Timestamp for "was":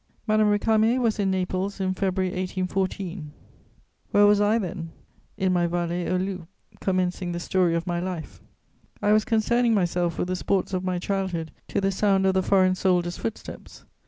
0.99-1.19, 4.25-4.41, 9.13-9.25